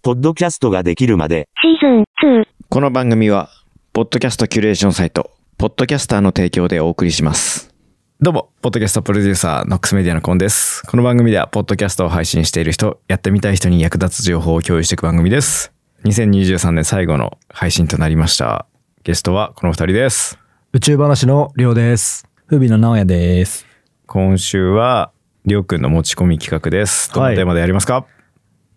[0.02, 2.04] ポッドキャストができるまで、シーズン
[2.42, 2.44] 2。
[2.68, 3.50] この番組は、
[3.92, 7.74] ポッドキャストキュレーションサイト、ポッドキャスターの提供でお送りします。
[8.20, 10.86] どうも、ポッドキャストプロデューサー、ノックスメディアのコンです。
[10.86, 15.72] この番組では、ポッドキャストを配信している人、やってみたい人に役立つ情報を共有していく番組です。
[16.04, 18.66] 2023年最後の配信となりました。
[19.02, 20.38] ゲストはこの二人です。
[20.78, 22.28] 宇宙話のりょうです。
[22.46, 23.66] 風美の直哉です。
[24.06, 25.10] 今週は、
[25.44, 27.12] りょうくんの持ち込み企画です。
[27.12, 28.06] どのはいテーマでやりますか、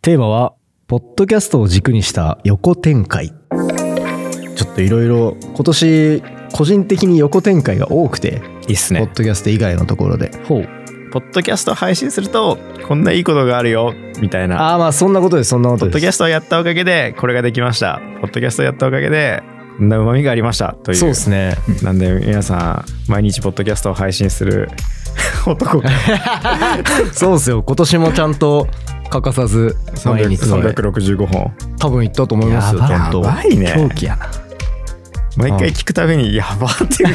[0.01, 0.55] テーマは、
[0.87, 3.29] ポッドキャストを軸にした横展開。
[3.29, 9.13] ちょっといろいろ、今年、個人的に横展開が多くて、いいっすねポッ。
[9.13, 10.31] ドキャスト以外のところで。
[10.47, 10.69] ほう。
[11.11, 14.59] ポッドキャストを配信すると、こんないいことがあるよ、みたいな。
[14.59, 16.11] ああ、まあそんなことです、そんなこポッドキャ。
[16.11, 18.01] ストをやったおかげで、これができました。
[18.21, 19.43] ポッドキャストをやったおかげで、
[19.81, 20.75] こんな旨味がありました。
[20.83, 20.95] という。
[20.95, 21.55] そうですね。
[21.81, 24.69] なんで、皆さん、毎日ポッドキャストを配信する
[25.47, 25.89] 男が
[27.13, 27.63] そうですよ。
[27.63, 28.67] 今年もちゃんと
[29.09, 29.75] 欠かさず、
[30.05, 31.51] 毎日それ365本。
[31.79, 33.21] 多分行ったと思いますよ、やばい本当。
[33.27, 34.29] やばいね狂気やな。
[35.35, 37.11] 毎回聞くたびに、やばってい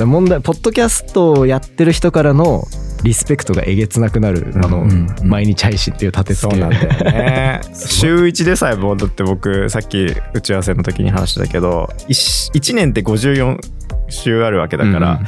[0.00, 2.66] う 問題ポッドキャストをやってる人からの
[3.02, 4.86] リスペクトがえげつなくなる、あの、
[5.24, 7.60] 毎日配信っていう立て付けそうなんだよね。
[7.74, 13.58] 週1でさえも、だって僕、さっき打ち合わせの時に話したけど、1, 年って54
[14.12, 15.20] 週あるわけだから、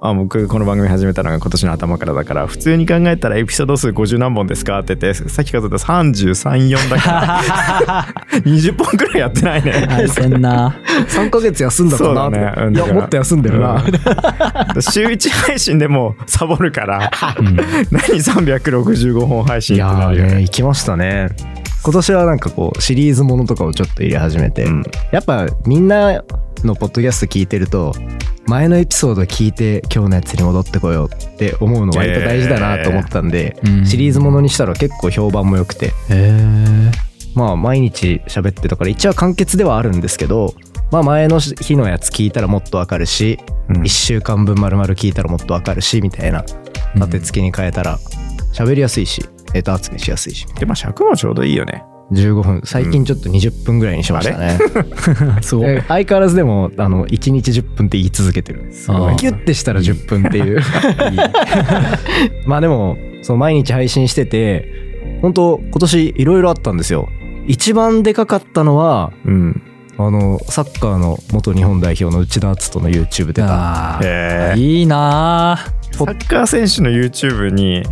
[0.00, 8.06] あ僕この番組始めたのが今年の頭からだから普通に考えたらエピソード数50何本ですかって言ってさっき数えた334だから
[8.42, 9.86] 20本くらいやってないね。
[9.88, 10.74] はい、せんな。
[11.08, 12.54] 3ヶ月休んだかなそうだね。
[12.56, 14.82] うんいやもっと休んでるな、うん。
[14.82, 17.10] 週1配信でもサボるから、
[17.90, 20.32] 何365本配信いやってなるよね。
[20.32, 21.28] ーね行きましたね。
[21.84, 24.82] 今年はなんかこうシリーズものとかをちょっと入れ始めて、うん。
[25.10, 26.22] やっぱみんな
[26.66, 27.92] のポッドキャスト聞いてると
[28.46, 33.78] 前のエピソード聞いて今日のやつに戻ってこようって思うの割と大事だなと思ったんで、えー。
[33.78, 33.86] うん。
[33.86, 35.86] シリーズものにしたら結構評判も良くて。
[35.86, 36.90] へえ。
[37.34, 40.54] まあ毎日喋ってたから一応完結ではあるんですけど
[40.90, 43.38] まあ前の日のやつ聞いたらもっとわかるし、
[43.68, 43.82] うん。
[43.82, 46.44] 1週間分丸々聞いたらもっとわかるしみたいな
[46.94, 47.98] 立て付けに変えたら
[48.52, 51.84] 喋りやすいしネタ集めしやすいしでも尺もちょうどいいよね。
[52.12, 52.60] 15分。
[52.64, 54.58] 最近ちょっと20分ぐらいにしましたね、
[55.42, 55.64] そう。
[55.64, 60.60] え相変わらずでもあの1日10分って言い続けてるごいギュッてしたら10分っていう。
[62.46, 64.68] まあでもその毎日配信してて
[65.22, 67.08] 本当今年いろいろあったんですよ。
[67.48, 69.62] 一番でかかったのはうん。
[69.98, 74.00] あのサッカーの元日本代表の内田篤人の YouTube 出た。
[74.56, 77.82] いいなーサッカー選手の YouTube に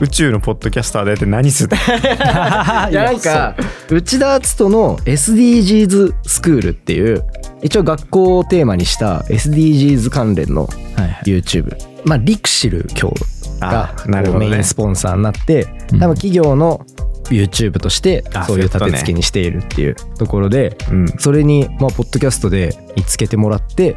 [0.00, 3.54] 宇宙のポッドキャスターでって何する いやなんか
[3.90, 7.24] 内田篤人の SDGs スクールっていう
[7.62, 11.12] 一応学校をテーマにした SDGs 関連のはいはい。
[11.24, 13.94] YouTube まあリクシル今日が
[14.38, 16.00] メインスポンサーになってうん。
[16.00, 16.84] 多分企業の
[17.24, 18.92] YouTube としてあそういうそういうことね。
[18.92, 21.06] 立て付けにしているっていうところでうん。
[21.18, 23.96] それにまあポッドキャストで見つけてもらって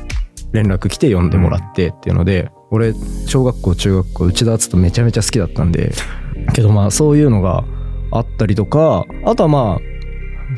[0.51, 2.95] 連絡来て読んでもらってっていうので俺
[3.27, 5.93] 小学校中学校内田篤人めちゃめちゃ好きだったんで
[6.53, 7.63] けどまあそういうのが
[8.11, 9.79] あったりとかあとはまあ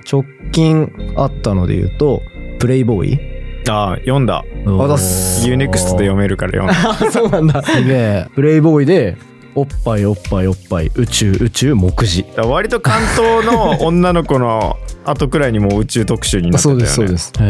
[0.10, 0.24] 直
[0.54, 2.22] 近あったので言うと
[2.60, 3.36] プレイボーイ
[3.68, 4.46] ああ、読んだ。
[4.68, 7.08] あだっす UNEXT で読めるから読んだ。
[7.08, 8.28] あそうなんだ すげえ。
[8.36, 9.18] プレイボーイで
[9.56, 16.86] おっぱいおっぱいおっぱい宇宙宇宙目次だ割と関東の女の子の後くらいにもう宇宙特集になってたよね。
[16.86, 17.44] そうですへ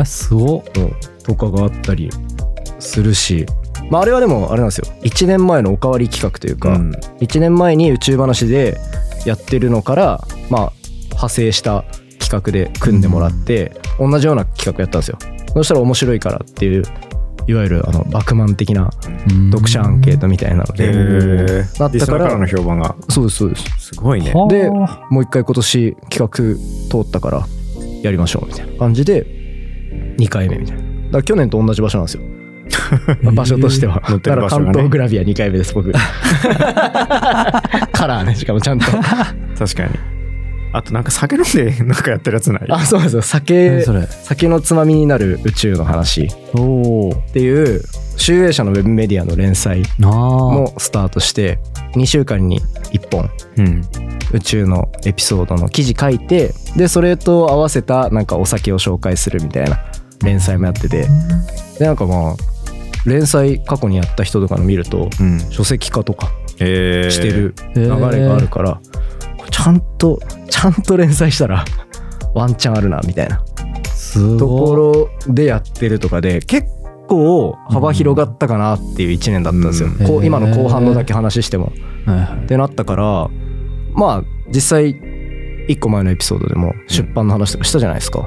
[0.00, 0.62] え、すごっ。
[1.24, 2.08] とかがあったり
[2.78, 3.46] するし
[3.90, 4.86] まああれはでもあれなんですよ。
[5.02, 6.90] 1年前のおかわり企画というか、うん。
[7.20, 8.78] 1年前に宇宙話で
[9.26, 10.72] やってるのからまあ
[11.10, 11.84] 派生した
[12.18, 15.18] 企画で組んでもらって、同じような企画やったんですよ。
[15.54, 16.82] そしたら面白いからっていう
[17.46, 18.90] いわゆるあのバクマン的な
[19.50, 21.78] 読者アンケートみたいなのへで、ー。
[21.78, 22.94] だったからの評判が。
[23.08, 23.86] そうですそうです。
[23.88, 24.32] すごいね。
[24.32, 26.28] はあでもう一回今年企画
[27.02, 27.46] 通ったから
[28.02, 29.26] やりましょうみたいな感じで
[30.18, 30.82] 2回目みたいな。
[30.82, 32.22] だから去年と同じ場所なんですよ
[33.32, 34.64] 場所としては、 乗ってだからる場所がね。
[34.66, 35.92] 関東グラビア2回目です僕。
[35.92, 35.98] カ
[38.06, 38.86] ラーねしかもちゃんと。
[39.58, 39.90] 確かに。
[40.74, 42.62] あとなんか酒飲んで なんかやってるやつない？
[42.70, 43.22] あそうなんですよ。
[43.22, 44.06] 酒何それ？
[44.06, 46.24] 酒のつまみになる宇宙の話。
[46.24, 47.82] っていう
[48.16, 49.82] 集英社のウェブメディアの連載。
[49.98, 51.58] もスタートして
[51.94, 52.60] 2週間に
[52.92, 53.30] 1本。
[53.58, 53.82] うん。
[54.32, 59.78] 宇宙のエピソードの記事書いてでそれと合わせたなんかお酒を紹介するみたいな
[60.24, 61.06] 連載もやってて。
[61.78, 62.36] でなんかまあ
[63.06, 65.38] 連載過去にやった人とかの見るとうん。
[65.50, 67.10] 書籍化とかえー。
[67.10, 68.80] してるへ流ーれがあるから、
[69.50, 71.64] ちゃんとちゃんと連載したら
[72.34, 73.42] ワンチャンあるなみたいな。
[73.94, 74.74] すとこ。
[74.74, 76.68] ろでやってるとかで結
[77.08, 80.06] 構幅広がったかなっていう1年だったんですよ、うん。
[80.06, 81.72] こう今の後半のだけ話しても。
[82.06, 82.44] はいはい。
[82.44, 83.28] ってなったから
[83.94, 84.94] まあ実際
[85.68, 88.26] 1個前のエピソードでも出版の話とかしたじゃないですか、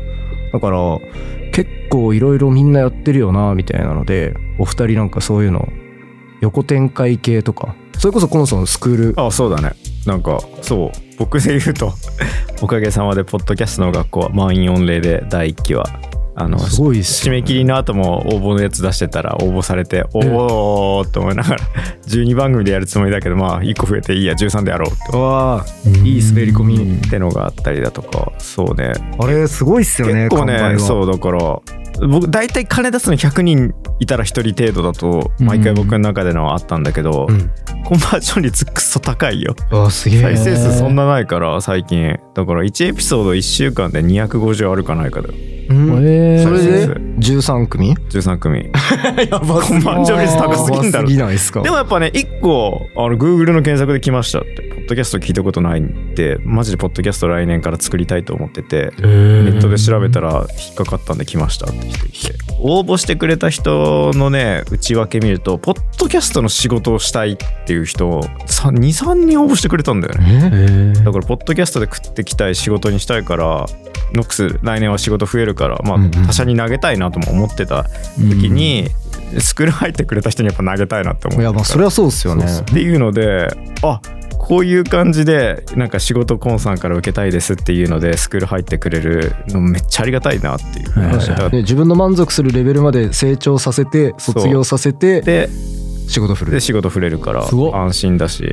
[0.53, 0.77] だから
[1.55, 5.65] 結構いろいろみんなやってるよなみたいなのでお二人なんかそういうの
[6.41, 9.71] 横展開系とかそれこそこのそのスクールあそうだね。
[10.05, 11.93] なんかそう僕で言うと
[12.61, 15.85] おかげさまでポッドキャストの学校は満員御礼で第1期は
[16.37, 17.01] あのすごいね。
[17.01, 21.59] 締め切りの後も応募のやつ出してたら応募されておおーって思いながら
[22.07, 25.17] 12番組でやるつもりだけどまあ1個増えていいや13でやろうって。
[25.17, 25.65] わあ
[26.03, 26.75] いい滑り込み。
[27.05, 28.93] ってのがあったりだとかそうね。
[29.17, 31.59] あれすごいっすよね結構ねそうだから
[32.07, 37.49] 僕大体金出すの100人いたら1人程度だと毎回僕の中でのはあったんだけど、うん。
[37.85, 39.55] コンバージョン率クソ高いよ。
[39.71, 42.17] あすげ再え生数そんなないから最近。
[42.33, 45.33] だから1エピソード1週間で250あるかないかだよ。
[45.37, 46.43] うんえー。
[46.43, 46.85] それで？
[46.85, 48.59] そう13組？13組。
[49.29, 51.07] やばコンバージョン率高すぎんだろ。
[51.63, 54.63] でもやっぱね1個あの Google の検索で来ましたって。
[54.63, 59.03] ポッドキャスト聞いたことないんでマジでポッドキャスト来年から作りたいと思っててネ
[59.49, 62.45] ットで調べたら引っかかったんで来ましたって人いて。
[62.59, 70.51] 応募してくれた人のね内訳見るとポッドキャストの仕事をしたいっていう人23人応募してくれたんだよね。
[70.53, 73.65] えだからポッドキャストで食ってきたい仕事にしたいから
[74.13, 76.11] ノックス来年は仕事増えるからまあうんうん。
[76.11, 77.83] 他社に投げたいなとも思ってた
[78.17, 78.89] 時に、
[79.39, 82.45] スクール入ってくれた人にやっぱ投げたいなって思っていやまあそれはそうっすよね。
[82.45, 83.47] っていうので
[83.81, 84.01] あ
[84.45, 91.57] こういう感じでなんか仕事コンさんから受けたいですっていうのでスクール入ってくれるのめっちゃありがたいなっていう、はい。
[91.57, 95.49] 自分の満足するレベルまで成長させて卒業させてで
[96.07, 96.51] 仕事振る。
[96.51, 97.75] で仕事触れるからすごっ。
[97.75, 98.43] 安心だし。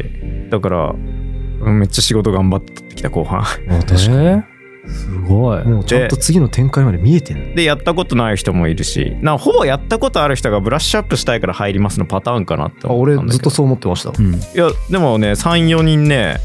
[0.51, 3.43] だからうんめっちゃ仕事頑張ってきた後半。
[3.43, 4.17] 確かに。
[4.17, 4.52] えー
[4.87, 5.65] すごい。
[5.65, 14.11] もうちゃんと次の展開まで見えてんのでやったことない人もいるしなほぼやったことある人がブラッシュアップしたいから入りますのパターンかなってあ俺ずっとそう思ってました。
[14.11, 14.35] うん。
[14.35, 16.39] いやでもね34人ね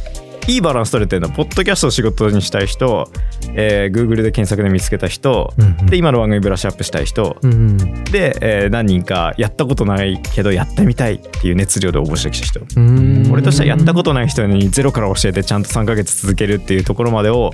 [0.48, 3.12] いいバランス取れてるのポッドキャストを仕事にしたい人、
[3.54, 5.54] えー Google で検索で見つけた人、
[5.88, 8.04] で今の番組ブラッシュアップしたい人、うんうん。
[8.06, 12.62] で、えー何人かやったことないけどやってみたいっていう熱量で応募してきた人。
[12.78, 13.30] うん。
[13.30, 17.51] 俺としてはやったことない人にゼロから教えてちゃんと3ヶ月続けるっていうところまでを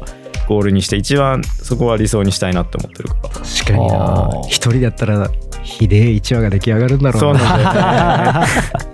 [0.48, 3.30] ゴールにして一番そこは理想にしたいなって思ってるから。
[3.30, 4.30] 確かにな。
[4.48, 5.30] 一人だったら
[5.64, 8.48] ひでえ1話が出来上がるんだろそううななんだよね。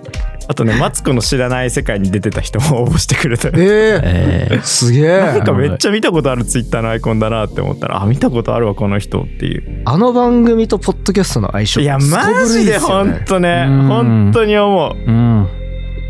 [0.50, 3.48] あとねマツコの知らない世界に出てた人も応募してくれた。
[3.48, 4.62] えええー。
[4.62, 5.18] すげえ。
[5.20, 9.82] なんかめっちゃ見たことあるツイッターのアイコンだなって思ったらあ見たことあるわこの人っていう。
[9.84, 13.66] あの番組とポッドキャストの相性いやマジで本当ね。
[13.68, 13.86] うん。
[13.86, 15.48] 本当に思うん。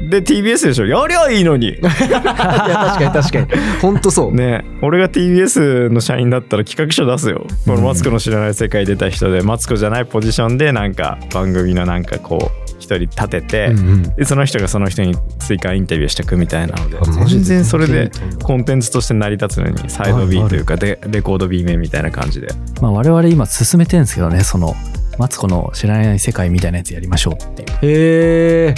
[0.07, 0.87] うで TBS でしょ。
[0.87, 1.69] やりゃいいのに。
[1.73, 3.47] いや確かに確かに。
[3.81, 4.35] 本当そう。
[4.35, 4.65] ね。
[4.83, 7.47] 俺が TBS の社員だったら企画書出すよ。
[7.67, 14.03] このマツコの知らない世界出た人でマツコじゃないポジションでなんか番組のなんかこう一人立てて、うんうん。
[14.17, 16.99] でその人がその人に追加インタビューしていくみたいなので
[17.29, 18.11] 全然それで
[18.43, 22.49] コンテンツとして成り立つのにサイド B というかでレコード B 面みたいな感じで。
[22.81, 24.75] まあ我々今進めてるんですけどね、その、
[25.19, 27.69] マツコの知らない世界みたいなやつやりましょうっていう。
[27.83, 28.75] へえ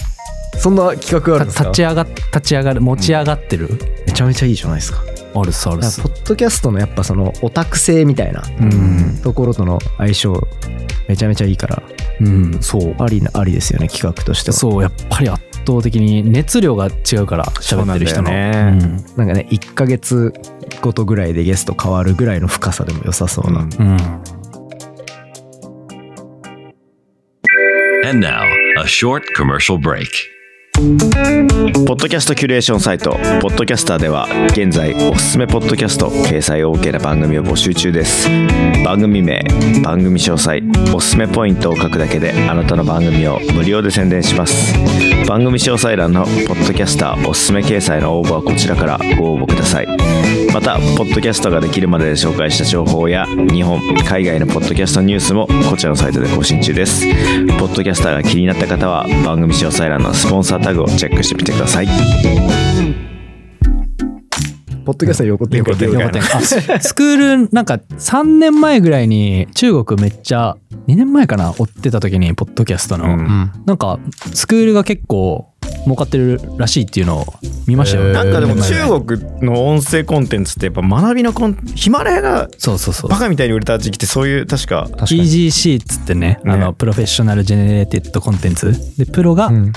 [0.58, 1.64] そんな企画あるんですか？
[1.64, 3.68] 立ち上がっ、立ち上がる、持ち上がってる？
[4.06, 5.02] めちゃめちゃいいじゃないですか
[5.34, 6.08] あるっすあるっすポ。
[6.08, 9.20] ッドキャストのやっぱそのオタク性みたいなうん。
[9.22, 10.48] ところとの相性
[11.08, 11.82] めちゃめちゃいいから
[12.20, 12.94] うん、そう。
[12.98, 18.28] ありなありですよね企画としてはそう、やっぱり圧倒的に熱量が違うから、喋ってる人の。
[18.28, 20.32] そうなんだよねうんなんかね1ヶ月
[20.80, 23.96] ごとぐらいでゲスト変わるぐらいの深さでも良さそうな、うんうん。
[28.04, 28.44] And now,
[28.78, 30.08] a short commercial break.
[30.74, 33.10] ポッドキャストキュレーションサイト、
[33.40, 38.26] ポッドキャスターでは、現在おすすめポッドキャスト、掲載 OK な番組を募集中です。
[38.82, 39.44] 番組名、
[39.84, 40.62] 番組詳細、
[40.94, 44.74] おすすめポイントを書くだけで、あなたの番組を無料で宣伝します。
[45.28, 49.86] 番組詳細欄のポッドキャスターおすすめ掲載の応募はこちらからご応募ください。
[50.52, 57.06] また、ポッドキャストができるまでで紹介した情報や、日本、海外のポッドキャストニュースもこちらのサイトで更新中です。
[57.58, 61.88] ポッドキャスターが気になった方は、番組詳細欄のスポンサータをチェックしてみてください。
[64.84, 66.42] ポッドキャストの横展開横展開
[66.80, 70.56] スクールなんか3年前ぐらいに中国めっちゃ
[70.88, 73.52] 2年前かな追ってた時にポッドキャストの、うん。
[73.64, 74.00] なんか
[74.34, 75.52] スクールが結構
[75.84, 77.26] 儲かってるらしいっていうのを
[77.66, 78.12] 見ましたよ、へー。
[78.12, 83.10] なんかでも中国の音声コンテンツってやっぱ学びのコンヒマラヤがそうそうそう。
[83.10, 86.52] バカみたいに売れた時期ってそういう確か確 PGC っつってねね。
[86.52, 89.72] あの Professional Generated Content でプロがうん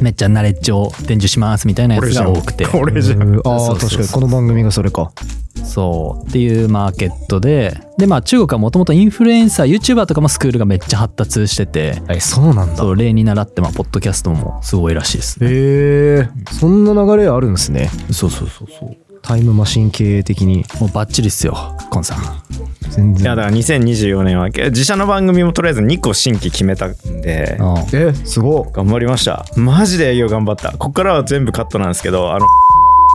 [0.00, 2.66] めっちゃナレッジを伝授しますみたいなやつが多くて。
[2.68, 5.10] これじゃああ確かにこの番組がそれか。
[5.64, 6.28] そう。
[6.28, 7.76] っていうマーケットで。
[7.98, 12.00] でまあ中国はもともとインフルエンサー YouTuber とかもスクールがめっちゃ発達してて。
[12.08, 12.76] えそうなんだ。
[12.76, 15.48] そう例に習ってまあポッドキャストもすごいらしいですね。
[15.50, 17.90] へえそんな流れあるんですね。
[18.12, 18.96] そうそうそうそう。
[19.22, 20.64] タイムマシン経営的に。
[20.80, 22.18] もうバッチリっすよコンさん
[22.90, 23.22] 全然。
[23.22, 27.56] いやだから2024年は自社の番組もとりあえず2個新規決めたんで。
[27.58, 29.44] うんえすご頑張りました。
[29.56, 30.76] マジで営業頑張った。
[30.76, 32.46] こっからは全部カットなんですけどあの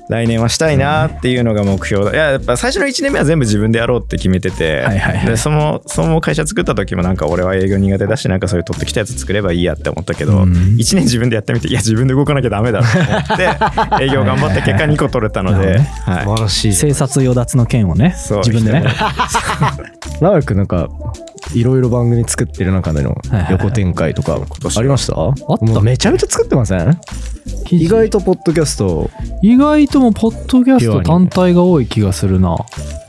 [0.07, 2.11] 来年はしたいなっていうのが目標だ。
[2.11, 5.25] いややっぱ最初の1年目は全部自分でやろうって決めてて、はいはいはい。
[5.25, 10.51] でそのその会社作った時もなんか俺は営業苦手だしなんかそういう取ってきたやつ作ればいいやって思ったけど、うん。
[10.51, 16.23] 1年自分でやってみていや自分で動かなきゃダメだと思って営業頑張って結果2個取れたので、はい。
[16.23, 18.37] 素晴らしい生殺与奪の件をねそう。
[18.39, 18.85] 自分でね。
[20.21, 20.89] 長く なんか
[21.53, 23.15] いろいろ番組作ってる中での
[23.51, 25.13] 横展開とか年ありました？
[25.19, 25.35] あっ
[25.73, 25.81] た。
[25.81, 26.99] めちゃめちゃ作ってません？
[27.69, 29.09] 意外とポッドキャスト。
[29.41, 32.55] 意外ともポッドキャスト単体が多い気がするな。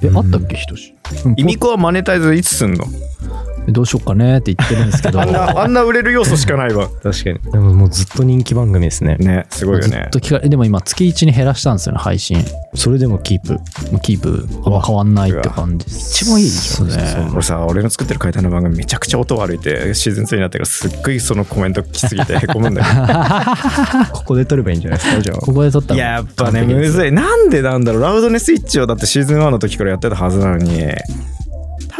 [0.03, 0.57] えあったっけ？
[0.57, 0.95] ひとし。
[1.37, 2.85] イミコはマネタイズいつすんの？
[3.69, 5.21] どうしよっかねって言ってるんですけど。
[5.21, 6.89] あんなあんな売れる要素しかないわ。
[7.03, 7.53] 確かに。
[7.53, 9.17] でももうずっと人気番組ですね。
[9.17, 9.89] ねすごいよね。
[9.89, 12.45] ずっと聞かれでも今月1に減らしたんですよね配信。
[12.75, 13.59] それでもキープ。
[14.03, 14.47] キープ。
[14.87, 16.95] 変わんないって感じ一番いいでしょね。
[17.33, 25.21] 俺さ俺の作ってる階段の番組めちゃくちゃ音悪いてシーズン2になってからすっごいそのコメントきすぎて へこむんだけここで撮ればいいんじゃないですか？
[25.21, 25.37] じゃあ。
[25.39, 26.01] ここで撮ったら。
[26.01, 27.13] ややっぱねむずい。
[27.13, 28.03] なんでなんだろう。
[28.03, 30.67] ラウドネスイッチをだってシーズン1の時からやってたはずなのに。
[30.69, 31.36] 多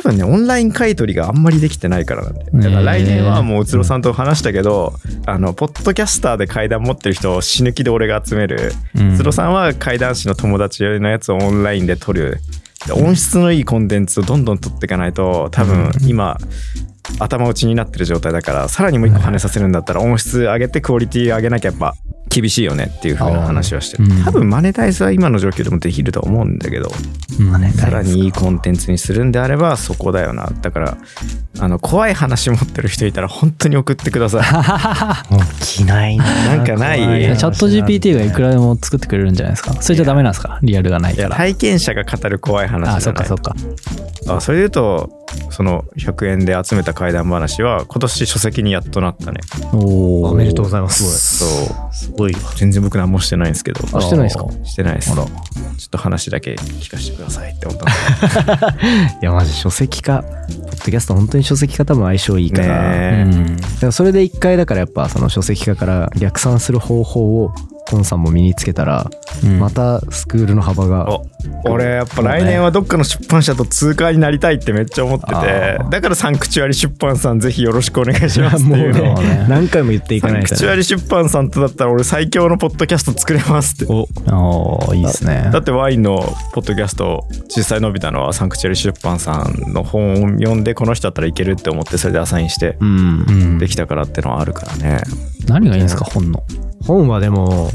[0.07, 4.95] 分ねオンライン買い取りがあんまりできてないからなんでだから来年はもううつろさんと話したけど、
[5.27, 8.73] あのポッドキャスターで階段持ってる人を死ぬ気で俺が集める。
[8.95, 12.41] うつろさんは階段師の友達のやつをオンラインで撮る。
[12.87, 16.39] で音質のいいコンテンツをどんどん撮っていかないと多分今、
[17.19, 21.95] 頭打ちになってる状態だからさらにもう一個跳ねさせるんだったら音質上げてクオリティ上げなきゃやっぱ
[22.29, 24.25] 厳しいよねっていう風な話はしてるうん。
[24.25, 26.91] 多分マネタイズは今の状況でもできると思うんだけど。
[27.39, 30.51] まあねさらにいいコンテンツにするんであればそこだよな。
[30.63, 30.97] だから
[31.61, 34.41] あの怖い話持ってる人いたら本当に送ってくださ
[35.31, 35.33] い。
[35.33, 36.25] も う着ないな。
[36.57, 36.99] なんかない。
[36.99, 39.75] チャット GPT がいくらでも作ってくれるんじゃないですか？
[39.81, 40.59] それじゃダメなんですか？
[40.63, 43.25] リアルがないいやから体験者が語る怖い話じゃない。
[43.25, 44.35] あそっかそっか。
[44.37, 49.41] あそれで言うとその100円で集めた怪談話は今年書籍にやっとなったね。
[49.73, 51.39] おおおめでとうございます。
[51.39, 51.95] そう。
[51.95, 52.33] すごい。
[52.35, 53.81] わ全然僕何もしてないんですけど。
[53.97, 54.47] あしてないですか？
[54.65, 55.13] してないです。
[55.15, 55.29] ちょっ
[55.91, 58.83] と話だけ聞かせてくださいって思ったんで
[59.23, 63.93] いやマジ書籍化ポッドキャスト本当に書籍化多分相性いいから、ねうん。
[63.93, 67.53] それで一回だからやっぱその書籍化から逆算する方法を
[67.89, 69.09] コンさんも身につけたら、
[69.45, 69.59] うん。
[69.59, 71.27] またスクールの幅がお
[71.65, 78.95] 俺やっぱ来年はどっかの出版社と通貨になりたいってめっちゃ思っててだからサンクチュアリ出版さんぜひよろしくお願いしますっていう。
[78.95, 83.93] のをね何回も言っていかサないとンクチュアリ出版さんとだったら俺最強のポッドキャスト作れますって。
[83.93, 85.49] おーいいですね。
[85.53, 86.19] だってワインの
[86.53, 93.27] ポッドキャスト実際伸びたのはサンクチュアリ出版さんの本を読んでこの人だったらいけるって思ってそれでアサインしてうん。
[93.29, 93.59] うん。
[93.59, 95.01] できたからってのはあるからね。
[95.47, 96.43] 何がいいんですか本の
[96.87, 97.71] 本はでも、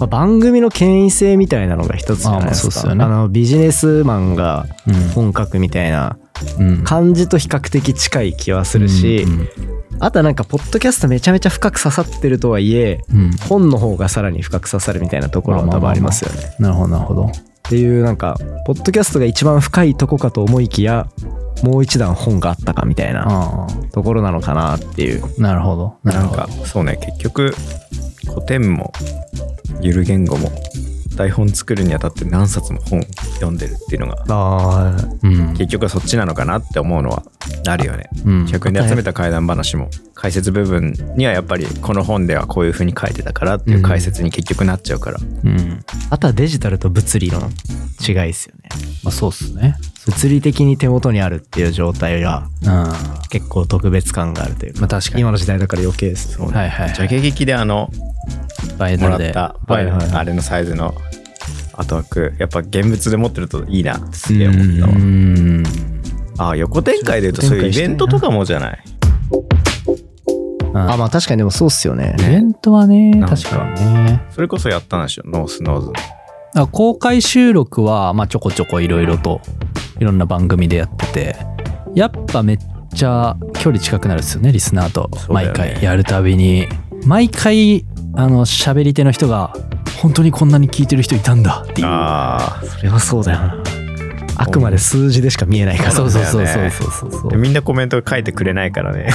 [0.00, 2.94] まあ、番組の権威性みたいなのが一つじゃないですか。
[2.94, 3.04] ね。
[3.04, 4.94] あのビジネスマンがうん。
[5.10, 6.16] 本書くみたいな
[6.58, 6.84] うん。
[6.84, 9.48] 感じと比較的近い気はするし、うん
[10.00, 13.30] あとはなんかポッドキャストめちゃめちゃ深く刺さってるとはいえうん。
[13.48, 16.56] 本の方がさらに深く刺さるみたいなところは多分ありますよね。
[16.58, 17.26] なるほどなるほど。
[17.26, 17.30] っ
[17.62, 21.06] ていうなんかポッドキャストが一番深いとこかと思いきや
[21.62, 25.24] もう一段本があったかみたいなあところなのかなっていう。
[25.24, 26.42] あなるほどなるほど。
[26.42, 27.54] なんかそうね結局
[28.26, 28.92] 古典も
[29.80, 30.50] ゆる言語も
[31.16, 33.02] 台本作るにあたって何冊も本
[33.34, 35.54] 読んでるっていうのがあうん。
[35.54, 37.22] 結局はそっちなのかなって思うのは
[37.68, 38.08] あるよね。
[38.24, 38.44] うん。
[38.46, 45.84] 100円で集めた怪談話も解説部分にはやっぱりこの本ではこういう風に書いてたからっていう解説に結局なっちゃうから、うん。
[46.10, 47.48] あとはデジタルと物理の
[48.06, 48.68] 違いですよね。
[49.04, 52.94] まあそうっすね物理的に手元にあるっていう状態がうんは
[53.30, 55.22] 結構特別感があるというか、まあ確かに。
[55.22, 56.34] 今の時代だから余計です。
[56.34, 56.50] そう。
[56.50, 56.94] いはいはい。
[56.94, 57.90] ジャケ劇であの
[58.78, 60.10] バイもらっドルでた、はいはいはい。
[60.12, 60.94] あれのサイズの
[61.72, 64.92] アートワークやっぱ現物で持ってるといいなってすげえ思ったわ。
[64.92, 64.98] う。
[64.98, 65.62] ん。
[66.38, 68.78] ああ横展開で言うとそういうイベントとかもじゃない？
[70.74, 72.16] あまあ確かにでもそうっすよね。
[72.18, 73.36] イベントはねなんか。
[73.36, 74.22] 確かにね。
[74.30, 75.92] それこそやったんでしょノースノーズ
[76.56, 79.40] あ公開収録はまあちょこちょこいろいろと
[80.04, 81.36] いろんな番組でやってて
[81.94, 82.58] やっぱめっ
[82.94, 85.08] ちゃ距離近くなるんですよねリスナーと。
[85.30, 86.68] 毎回やるたびに。
[87.06, 89.54] 毎回あの喋り手の人が
[90.02, 91.86] 本当にこんなに聞いてる人いたんだっていう。
[91.86, 93.63] ああそれはそうだよな。
[94.36, 95.90] あくまで数字でしか見えないから。
[95.92, 96.90] そうそうそうそうそう。
[96.90, 99.10] そうそうでみんなコメント書いてくれないからね。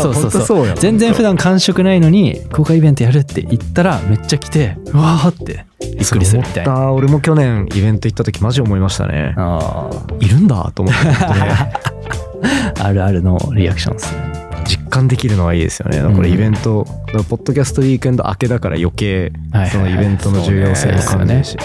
[0.00, 6.92] そうそうほんとそうよ全然普段感触ないのに公開イベントやるって言ったらめっちゃ来てうわーってびっくりするみたいな。
[6.92, 9.34] 俺も去年イベント行った時マジ思いましたね。
[9.36, 9.90] あ
[10.20, 14.30] いるんだと思って、ね、ー あるあるのリアクションですね。
[14.66, 16.00] 実感できるのはいいですよね。
[16.00, 19.32] だからイベント、だからポッドキャストウィークエンド明けだから余計
[19.72, 21.56] そのイベントの重要性を感じるし、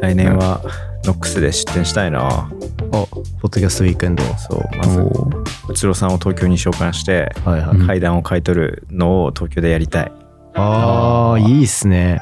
[0.00, 0.62] 来年は
[1.04, 2.20] ノックスで出店したいな。
[2.28, 2.48] あ
[2.90, 4.22] ポッドキャストウィークエンド。
[4.38, 5.72] そうまずおー。
[5.72, 10.12] 内郎さんを東京に召喚してはいはい、うん階段を買い取るのを東京でやりたい。
[10.54, 12.20] ああいいっすね。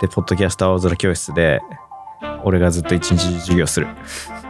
[0.00, 1.60] でポッドキャスト青空教室で
[2.44, 3.88] 俺がずっと一日中授業する。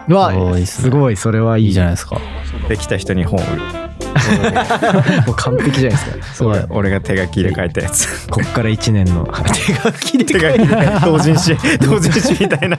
[0.09, 0.33] うわ
[0.67, 2.19] すごいそれはいいいいじゃないですか。
[2.69, 3.63] で来た人に本を売る
[5.27, 6.25] もう完璧じゃないですか。
[6.35, 6.61] すごい。
[6.71, 8.29] 俺が手書きで書いたやつ。
[8.29, 9.27] こっから1年の。
[9.53, 10.67] 手書きで手書きで
[11.05, 12.79] 同人誌 同人誌みたいな。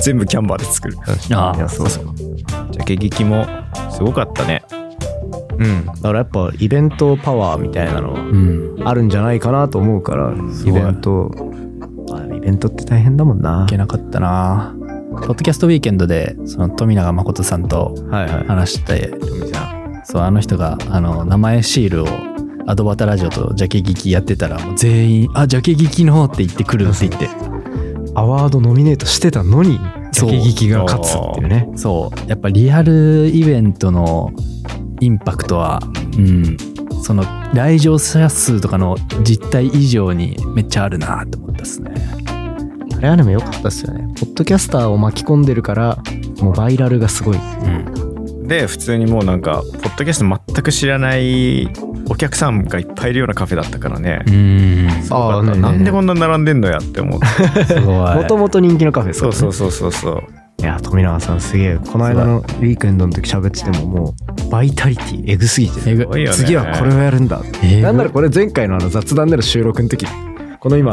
[0.00, 0.96] 全部キャンバーで作る。
[1.34, 2.04] あいやそうそう。
[2.16, 3.46] じゃあ劇劇も
[3.90, 4.62] すごかったね。
[5.58, 5.86] うん。
[5.86, 8.76] だからやっぱイベントパワーみたいなのはうん。
[8.84, 10.32] あるんじゃないかなと思うから
[10.64, 11.30] イベント。
[12.12, 13.64] あイベントって大変だもんな。
[13.66, 14.74] いけなかったな
[15.20, 18.46] ポッドキャストウィーケンドでその富永誠さんとはいはい。
[18.46, 20.02] 話して富さん。
[20.04, 22.08] そうあの人があの名前シールを
[22.66, 27.28] アドバタラジオとジャケ聞きやってたら全員「あジャケ聞きの」って言ってくるって言って。
[28.14, 29.78] アワードノミネートしてたのに
[30.10, 31.68] ジャケ聞きが勝つっていうね。
[31.76, 32.28] そう。
[32.28, 34.32] やっぱリアルイベントの
[35.00, 35.80] インパクトは
[36.16, 36.56] うん。
[37.02, 41.92] その来場者数とかの実態以上にめっちゃあるなって思ったっすね
[42.98, 44.12] あれはでも良かったですよね。
[44.18, 45.98] ポッドキャスターを巻き込んでるから
[46.40, 47.36] もうバイラルがすごい。
[47.36, 47.40] う
[48.42, 48.48] ん。
[48.48, 51.68] で普通にもうなんかポッドキャスト全く知らない
[52.10, 54.24] お客さんがいっぱいいるようなカフェだったからね。
[54.26, 54.88] うん。
[55.10, 55.58] あーねえねえね。
[55.58, 57.64] えなんでこんな並んでんのやって思って。
[57.66, 58.14] すごい。
[58.16, 59.38] もともと人気のカフェですからね。
[59.38, 60.22] そうそうそうそうそう。
[60.60, 61.76] いや富永さんすげえ。
[61.76, 64.14] この間のウィークエンドの時喋っててもも
[64.44, 65.88] うバイタリティエグすぎて。
[65.88, 66.36] えぐすごいよね。
[66.36, 67.40] 次はこれをやるんだ
[67.82, 70.04] なんならこれ前回のあの雑談での収録の時
[70.68, 70.92] この今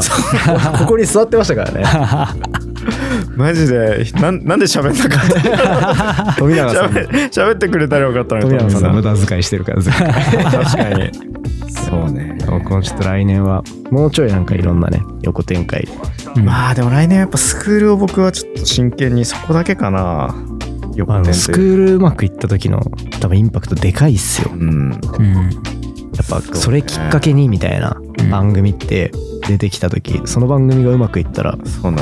[0.79, 1.83] ここに座ってましたからね。
[3.35, 6.33] マジでなんなんで喋んなかった？
[6.39, 6.91] 富永さん。
[6.91, 11.11] 喋喋ってくれたらよかったのに富永さんの無富駄遣いしてるから確かに。
[11.89, 12.37] そうね。
[12.47, 13.63] 僕もちょっと来年は。
[13.91, 15.87] もうちょいなんかいろんなね横展開。
[16.35, 16.45] うん。
[16.45, 20.33] まあでも来年はやっぱスクールを僕はちょっと真剣にそこだけかな。
[21.33, 22.81] スクールうまくいった時の
[23.19, 24.51] 多分インパクトでかいっすよ。
[24.53, 24.69] うん。
[25.19, 25.49] うん
[26.15, 29.11] やっぱそれきっかけにみたいなうん番組って
[29.47, 31.57] 出てきた時その番組がうまくいったら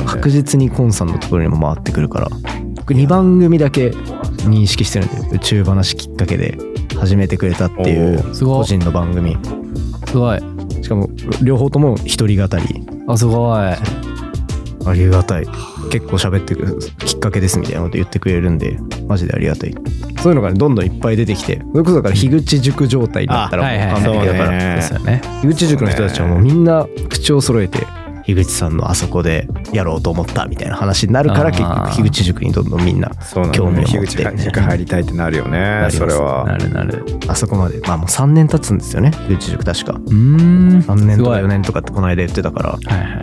[0.06, 2.28] 確実にコンさんのところにも回ってくるから。
[2.76, 6.58] 僕2番組だけ認識してるんで宇宙話きっかけで
[6.98, 8.58] 始めてくれたっていうおすごい。
[8.58, 9.38] 個人の番組。
[10.06, 10.38] すごい。
[10.82, 11.08] しかも
[11.42, 12.86] 両方とも一人語り。
[13.08, 13.58] あすごい。
[13.58, 15.46] ありがたい。
[15.90, 19.74] 結構喋ってくるきっかけですみたいなこと言ってくれるんでマジでありがたい
[20.24, 25.20] そういうのがねどんどんいっぱい出てきてそれこそだから樋口塾状態になったらもうあはいはい完璧だから、ですよね。
[25.42, 27.86] 樋口塾の人たちはもうみんな口を揃えて
[28.24, 35.88] 樋口さんのあそこでやろうと思ったみたいな話になるから結局樋口塾にどんどんみんな興味を持ね樋口って塾入りたいってなるよね。
[35.90, 37.04] それはなるなる。
[37.28, 39.92] あそこまでまあもう3年経つんですよね樋口塾確か。
[39.92, 40.80] うーん。
[40.80, 41.38] 3年とかすごい。
[41.42, 42.70] 4年とかってこの間言ってたから。
[42.70, 43.20] はいはいは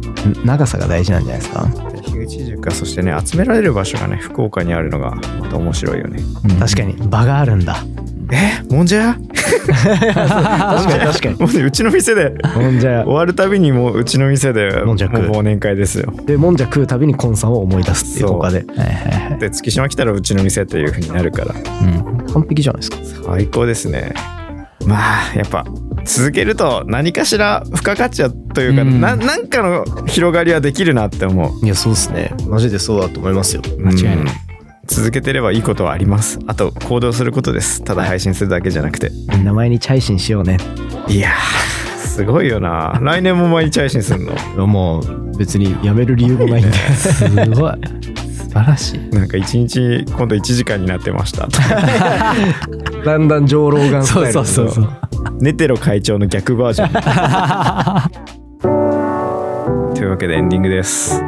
[0.00, 0.03] い
[0.44, 1.66] 長さが大事なんじゃないですか？
[2.04, 6.22] 樋口塾はそしてね集められる場所がね福岡にあるのがまた面白いよね。
[6.44, 6.56] うん。
[6.58, 7.84] 確かに場があるんだ。
[8.32, 8.62] え？
[8.74, 9.00] もんじゃ？
[9.00, 11.34] 屋確かに確かに。
[11.40, 13.02] もうねうちの店でもんじゃ。
[13.04, 16.12] 終わるたびにもううちの店でもんじゃ忘年会ですよ。
[16.24, 18.64] でもんじゃ食うたびにコンさんを思い出すっていう他で。
[19.38, 21.54] で月島来たらうちの店っていう風になるから。
[21.54, 22.26] うん。
[22.32, 22.96] 完璧じゃないですか。
[23.26, 24.14] 最高ですね
[24.86, 25.64] まあやっぱ
[26.04, 29.00] 続けると何かしら付加価値はというか、うん。
[29.00, 31.64] ななんかの広がりはできるなって思う。
[31.64, 32.34] いやそうですね。
[32.46, 33.62] マジでそうだと思いますよ。
[33.78, 34.16] 間違いない。
[34.16, 34.26] うん
[34.86, 36.38] 続けてればいいことはあります。
[36.46, 37.82] あと行動することです。
[37.82, 39.10] ただ配信するだけじゃなくて。
[39.30, 40.58] みんな毎日配信しようね。
[41.08, 42.98] いやーすごいよな。
[43.00, 44.20] 来年も毎日配信する
[44.56, 44.66] の？
[44.66, 46.72] もう別にやめる理由もないんで。
[46.76, 47.72] すごい。
[48.36, 49.00] 素晴らしい。
[49.08, 51.48] なんか一日今度1時間になってました
[53.04, 54.88] だんだん上老眼スタイそうルそうそうそう。
[55.40, 56.90] ネテロ会長の逆バージョン。
[59.94, 61.22] というわけでエンディングです。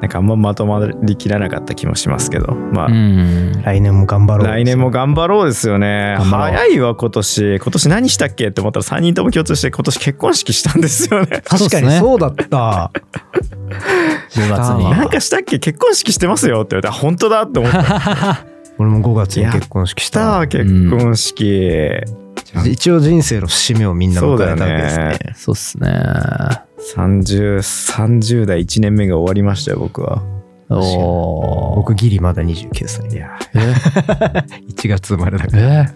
[0.00, 2.54] なんかあんままとまりきらなかった気もしますけど。
[2.54, 3.60] まあ、うん。
[3.62, 6.16] 来年も頑張ろう来年も頑張ろうですよね。
[6.18, 7.56] 早いわ今年。
[7.56, 11.26] 今年何したっけって思ったら3人とも共通して今年結婚式したんですよね。
[11.44, 12.90] 確かにそうだった。
[14.32, 14.86] 10月に。
[14.86, 15.58] あなんかしたっけ？
[15.58, 18.40] 結婚式してますよって言われてあ本当だって思った
[18.80, 21.80] 俺も5月に結婚式ししたた結婚式、
[22.64, 25.18] 一応人生の節目をみんな迎えたわけですね。
[25.34, 25.90] そうっすね。
[26.96, 30.22] 3030代1年目が終わりましたよ僕は。
[30.70, 31.76] おー。
[31.76, 33.06] 僕ギリまだ29歳。
[33.10, 33.38] でいや。
[33.54, 33.58] え
[34.70, 35.82] ？1月生まれだから。
[35.82, 35.86] え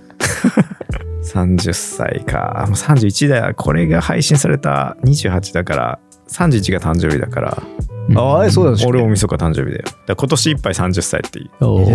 [1.24, 2.66] ？30歳か。
[2.68, 3.54] もう31だよ。
[3.54, 7.62] これが配信された28だから31が誕生日だから
[8.16, 9.84] ああそうだ俺大晦日誕生日だよ。
[10.06, 11.50] だ今年いっぱい30歳っていう。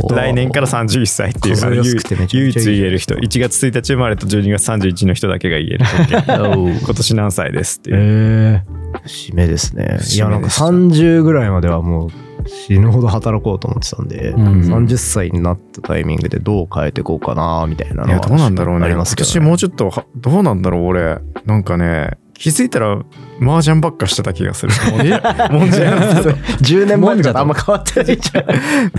[0.09, 1.83] 来年から31歳っていう
[2.31, 5.85] 唯一言える人1月1日生まれと12月31の人だけが言える。
[6.81, 7.97] 今年何歳ですっていう。
[7.99, 9.99] ええ締めですね。
[10.15, 12.09] いやなんか締めでした30ぐらいまではもう
[12.47, 14.61] 死ぬほど働こうと思ってたんで、うん。
[14.61, 18.77] 30歳になったタイミングでどう変えていこうかなみたいないのはやどうなんだろうね。
[18.79, 21.19] 今ありますけど、年もうちょっとはどうなんだろう俺。
[21.45, 23.04] なんかね気づいたら
[23.41, 24.71] 麻雀ばっかしてた気がする。
[24.91, 26.36] もんじゃもんじゃなんですけど
[26.82, 28.41] 10年前とかとあんま変わってないじゃ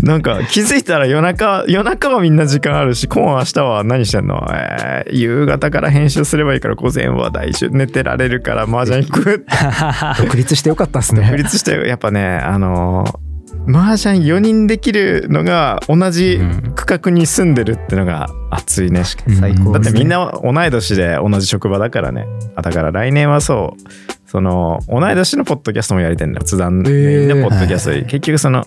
[0.03, 0.07] ん。
[0.07, 7.71] なんか気づいたら夜中夜中はみんな時間あるしコーン明日は何してんの、えー夕方から編集すればいいから午前は大丈夫。
[7.77, 9.47] 寝てられるから麻雀行く
[10.23, 13.05] 独立してよかったっす独ね立してやっぱねあの
[13.67, 16.41] 麻雀4人できるのが同じ
[16.75, 19.73] 区画に住んでるってのが熱いね、最高ですね。
[19.73, 22.27] だってみんな同い年で同じ職場だからね。
[22.57, 24.11] あだから来年はそう。
[24.27, 26.39] その同い年のポッドキャストもやりたいんだ。
[26.39, 28.65] よ津田のポッドキャストで、結局その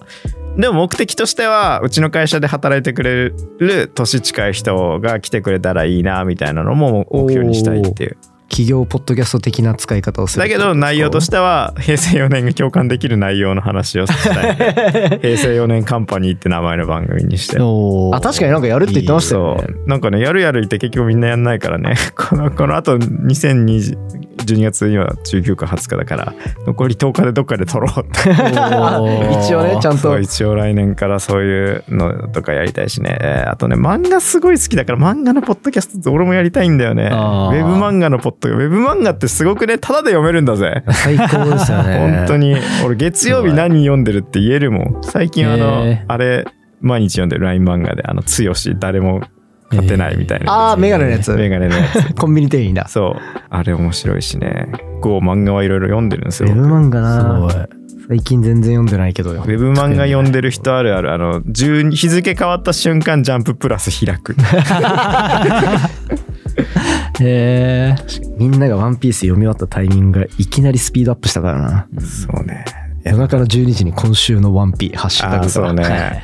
[0.57, 8.17] でも目的としてはうちの会社で働いてくれる年近い人が来てくれたらいいなみたいなのも目標にしたいっていう
[8.53, 10.43] 企業ポッドキャスト的な使い方をする。
[10.43, 14.55] だけど内容としては平成4年が共感できる内容の話をしたい
[15.21, 17.57] 平成4年カンパニーって名前の番組にして。
[18.13, 19.89] あ確かになんかやるって言ってましたよそねう。
[19.89, 21.95] なんかねやるやる言って結局みんなやんないからね。
[22.13, 23.97] このこのあと2020
[24.43, 26.33] 12月今19か20日だから
[26.67, 28.29] 残り10日でどっかで撮ろうって。
[28.29, 30.19] 一応ねちゃんと。
[30.19, 37.05] 一応来年からそういうのとかやりたいしね、えーあとね漫画すごい好きだから漫画のポッドキャスト俺もやりたいんだよね。
[37.05, 40.83] ウェブ漫画のポッドウェブ漫画ってすごくねタダで読めるんだぜ。
[40.91, 42.17] 最高ですよね。
[42.17, 42.55] 本当に。
[42.85, 45.03] 俺月曜日何読んでるって言えるもん。
[45.03, 46.05] 最近あの、へー。
[46.07, 46.45] あれ
[46.81, 48.03] 毎日読んでる LINE 漫画で。
[48.05, 49.21] あの剛誰も
[49.69, 51.31] 勝てないみたいな、あーメガネのやつ。
[51.31, 52.13] メガネのやつ。
[52.15, 52.87] コンビニ店員だ。
[52.87, 53.21] そう。
[53.49, 54.67] あれ面白いしね。
[55.01, 56.49] こう漫画はいろいろ読んでるんですよ。
[56.49, 57.53] ウェブ漫画すなごい。
[58.07, 64.35] 最近全然読んでないけどウェブ漫画読んでる人あるあるあの10日付変わった瞬間ジャンププラス開く
[67.21, 67.95] へえ
[68.37, 71.87] みんながワンピース読み終わったタイミングがいきなりスピードアップしたからな。
[71.99, 72.65] そうね
[73.03, 76.23] 夜中の12時に今週のワンピーハッシュタグそうね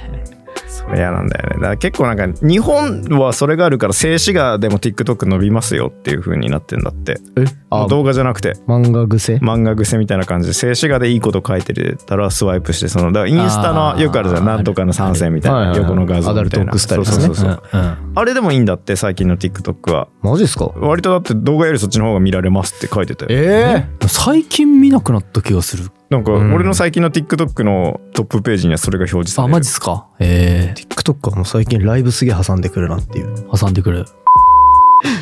[0.96, 1.56] 嫌なんだよね。
[1.56, 7.18] だから結構なんか日本はそれがあるから静止画でも TikTok 伸びますよっていう風になってんだって。
[7.38, 7.46] え？
[7.70, 7.88] あ。
[7.88, 8.54] 動画じゃなくて。
[8.68, 9.36] 漫画癖？
[9.36, 14.46] 漫画癖みたいな感じで静止画でいいこと書いてるたらスワイプしてそのだからインスタのよくあるじゃん。
[14.46, 16.30] なんとかの参戦みたいな横の画像みたいな。
[16.32, 17.26] アダルトークスタイルですね。
[17.26, 20.08] そうそうそうあれでもいいんだって最近の TikTok は。
[20.22, 20.66] マジですか？
[20.76, 23.32] 割とだって動画よりそっちの方が見られますって書いてたよ。
[23.32, 26.54] え最近見なくなった気がするなんかうん。
[26.54, 29.54] 俺の最近の TikTok のトップページにはそれが表示さあれる。
[29.54, 30.08] マジっすか？
[30.20, 33.48] へえ TikTok はもう最近ライブすげえ挟んでくるなっていう。
[33.56, 34.06] 挟んでくる。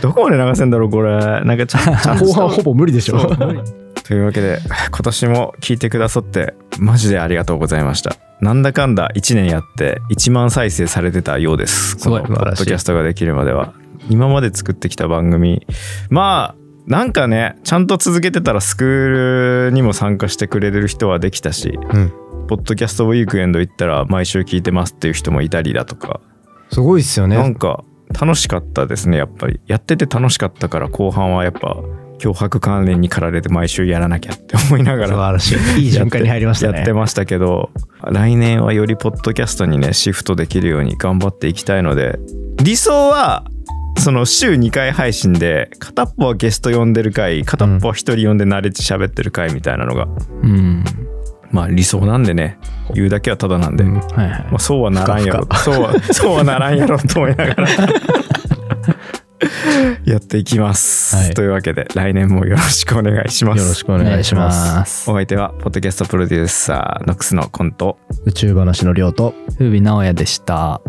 [0.02, 1.12] どこまで流せんだろうこれ。
[1.44, 2.26] なんかちゃんちゃんと。
[2.26, 3.20] 後半ほぼ無理でしょ。
[4.04, 8.16] というわけで今年も聞いてくださってマジでありがとうございました。
[8.40, 11.98] なんだかんだ1年やって1万再生されてたようです。
[11.98, 12.22] すごい。
[12.22, 13.74] このポッドキャストができるまでは。
[14.10, 15.68] 今まで作ってきた番組。
[16.10, 22.14] まあなんかねちゃんと続けてたらスクールにも参加してくれる人はできたし、うん。
[22.48, 26.22] ポッドキャストウィークエンド行ったら毎週聞いてますっていう人もいたりだとか、
[26.72, 27.36] すごいっすよね。
[27.36, 27.84] なんか
[28.20, 29.60] 楽しかったですねやっぱり。
[29.68, 31.76] やってて楽しかったから後半はやっぱ
[32.20, 35.88] 脅迫関連に駆られて毎週やらなきゃって思いながら素晴らしい。
[35.88, 36.78] いい循環に入りましたね。
[36.78, 37.70] やってましたけど
[38.02, 42.18] 来年はよりポッドキャストにねシフトできるように頑張っていきたいので
[42.64, 43.46] 理想は
[43.98, 50.08] その週2回配信で片っぽはゲスト呼んでる回片っぽは一人呼んで慣れて喋ってる回みたいなのが、
[50.44, 50.84] うん。
[51.52, 52.58] まあ理想なんでね
[52.94, 54.00] 言うだけはただなんで、うん。
[54.00, 54.44] はいはい。
[54.44, 55.48] まあ、そうはならんやろ。
[55.56, 57.68] そうは そうはならんやろと思いながら。
[60.06, 61.34] やっていきます、はい。
[61.34, 63.62] というわけで来年もよろしくお願いします。
[63.62, 65.04] よろしくお願いします。
[65.04, 67.98] すお相手はポッドキャストプロデューサーノックスのコント。
[68.26, 69.34] 宇宙話の亮と。
[69.58, 70.82] 風美直哉でした